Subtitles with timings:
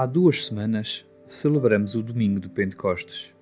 [0.00, 3.34] Há duas semanas celebramos o domingo de Pentecostes,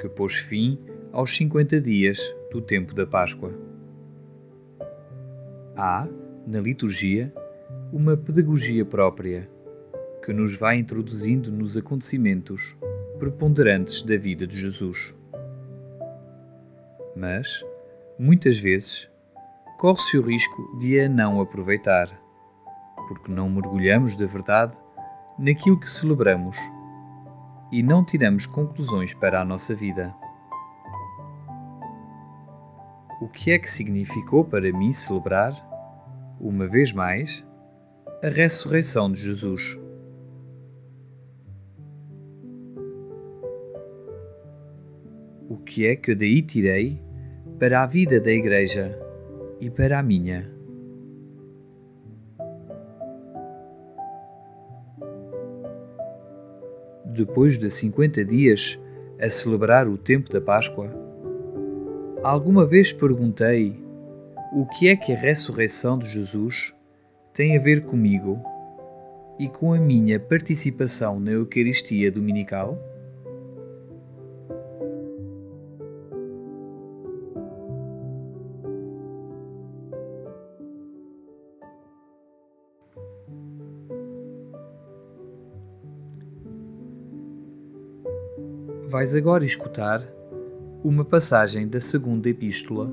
[0.00, 0.76] que pôs fim
[1.12, 2.18] aos 50 dias
[2.50, 3.52] do tempo da Páscoa.
[5.76, 6.08] Há,
[6.44, 7.32] na liturgia,
[7.92, 9.48] uma pedagogia própria
[10.24, 12.76] que nos vai introduzindo nos acontecimentos
[13.20, 15.14] preponderantes da vida de Jesus.
[17.14, 17.64] Mas,
[18.18, 19.08] muitas vezes,
[19.78, 22.10] corre-se o risco de a não aproveitar,
[23.06, 24.76] porque não mergulhamos da verdade
[25.38, 26.56] naquilo que celebramos
[27.70, 30.14] e não tiramos conclusões para a nossa vida.
[33.20, 35.52] O que é que significou para mim celebrar,
[36.40, 37.44] uma vez mais,
[38.22, 39.62] a ressurreição de Jesus?
[45.48, 47.00] O que é que eu daí tirei
[47.58, 48.98] para a vida da Igreja
[49.60, 50.55] e para a minha?
[57.16, 58.78] Depois de 50 dias
[59.18, 60.90] a celebrar o tempo da Páscoa,
[62.22, 63.80] alguma vez perguntei
[64.52, 66.74] o que é que a ressurreição de Jesus
[67.34, 68.40] tem a ver comigo
[69.38, 72.78] e com a minha participação na Eucaristia Dominical?
[88.96, 90.02] Vais agora escutar
[90.82, 92.90] uma passagem da segunda epístola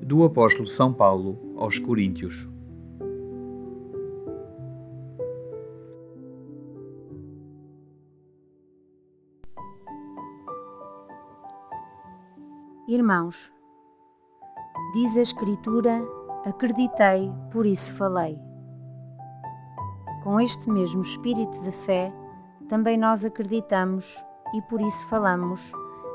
[0.00, 2.48] do apóstolo São Paulo aos Coríntios.
[12.88, 13.52] Irmãos,
[14.94, 16.02] diz a Escritura:
[16.46, 18.38] acreditei, por isso falei.
[20.22, 22.10] Com este mesmo espírito de fé,
[22.70, 25.72] também nós acreditamos e por isso falamos,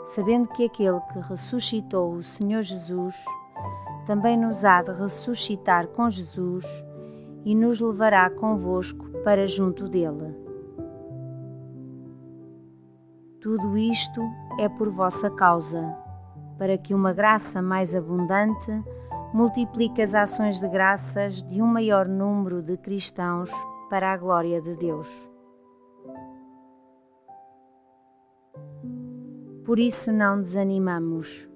[0.08, 3.16] sabendo que aquele que ressuscitou o Senhor Jesus
[4.06, 6.66] também nos há de ressuscitar com Jesus
[7.44, 10.36] e nos levará convosco para junto dele.
[13.42, 14.22] Tudo isto
[14.60, 15.96] é por vossa causa,
[16.58, 18.72] para que uma graça mais abundante
[19.34, 23.52] multiplique as ações de graças de um maior número de cristãos
[23.90, 25.08] para a glória de Deus.
[29.66, 31.48] Por isso não desanimamos.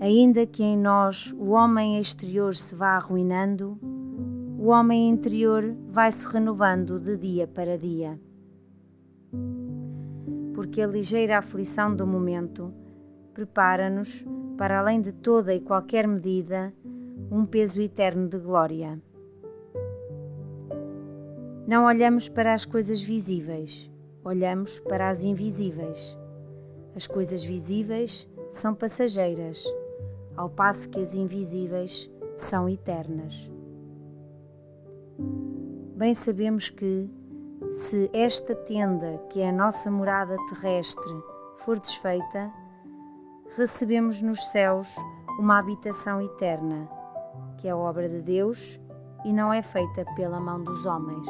[0.00, 3.78] Ainda que em nós o homem exterior se vá arruinando,
[4.58, 8.20] o homem interior vai se renovando de dia para dia.
[10.54, 12.74] Porque a ligeira aflição do momento
[13.32, 14.24] prepara-nos,
[14.58, 16.74] para além de toda e qualquer medida,
[17.30, 19.00] um peso eterno de glória.
[21.66, 23.90] Não olhamos para as coisas visíveis
[24.26, 26.18] olhamos para as invisíveis.
[26.96, 29.64] As coisas visíveis são passageiras,
[30.36, 33.48] ao passo que as invisíveis são eternas.
[35.96, 37.08] Bem sabemos que,
[37.72, 41.22] se esta tenda, que é a nossa morada terrestre,
[41.58, 42.50] for desfeita,
[43.56, 44.92] recebemos nos céus
[45.38, 46.88] uma habitação eterna,
[47.58, 48.80] que é obra de Deus
[49.24, 51.26] e não é feita pela mão dos homens.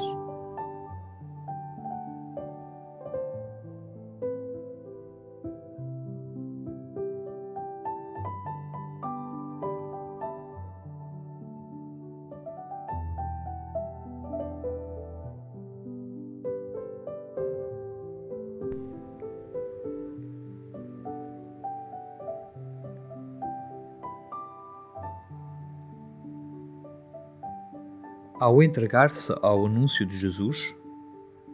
[28.38, 30.58] Ao entregar-se ao anúncio de Jesus,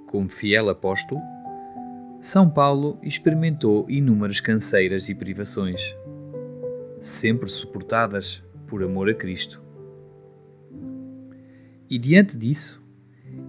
[0.08, 1.20] como fiel apóstolo,
[2.20, 5.80] São Paulo experimentou inúmeras canseiras e privações,
[7.00, 9.62] sempre suportadas por amor a Cristo.
[11.88, 12.82] E diante disso,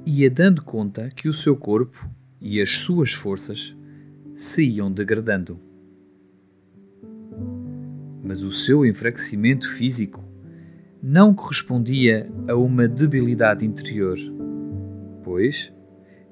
[0.06, 2.08] ia dando conta que o seu corpo
[2.40, 3.76] e as suas forças
[4.38, 5.60] se iam degradando.
[8.24, 10.24] Mas o seu enfraquecimento físico
[11.06, 14.18] não correspondia a uma debilidade interior,
[15.22, 15.70] pois,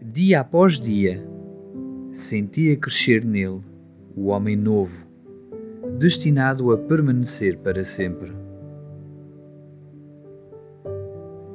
[0.02, 1.22] dia após dia,
[2.14, 3.60] sentia crescer nele
[4.16, 4.96] o homem novo,
[6.00, 8.32] destinado a permanecer para sempre.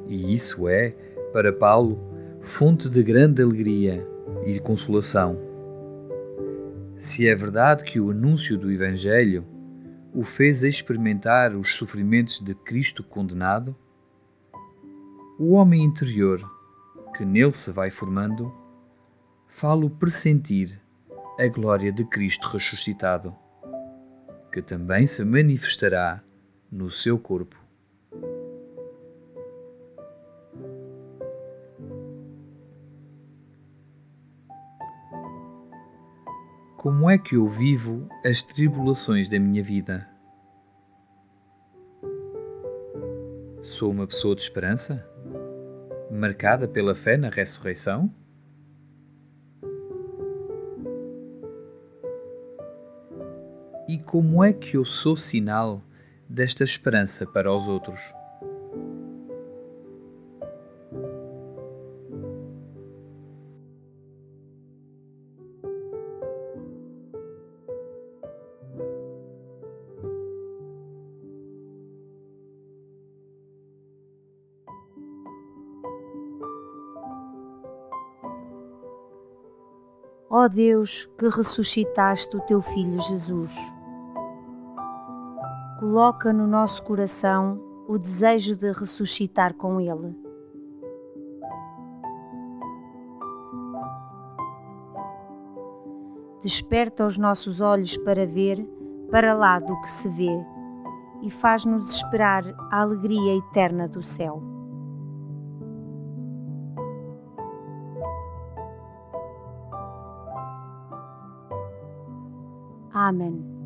[0.05, 0.93] E isso é,
[1.33, 1.99] para Paulo,
[2.41, 4.07] fonte de grande alegria
[4.45, 5.39] e consolação.
[6.99, 9.43] Se é verdade que o anúncio do Evangelho
[10.13, 13.75] o fez experimentar os sofrimentos de Cristo condenado,
[15.37, 16.41] o homem interior,
[17.15, 18.53] que nele se vai formando,
[19.47, 20.79] falo pressentir
[21.39, 23.35] a glória de Cristo ressuscitado,
[24.51, 26.23] que também se manifestará
[26.71, 27.66] no seu corpo.
[36.87, 40.07] Como é que eu vivo as tribulações da minha vida?
[43.61, 45.05] Sou uma pessoa de esperança?
[46.09, 48.09] Marcada pela fé na ressurreição?
[53.89, 55.81] E como é que eu sou sinal
[56.29, 57.99] desta esperança para os outros?
[80.39, 83.55] Ó Deus, que ressuscitaste o teu Filho Jesus.
[85.79, 90.15] Coloca no nosso coração o desejo de ressuscitar com Ele.
[96.43, 98.63] Desperta os nossos olhos para ver
[99.09, 100.45] para lá do que se vê
[101.23, 104.56] e faz-nos esperar a alegria eterna do céu.
[113.07, 113.56] Amen.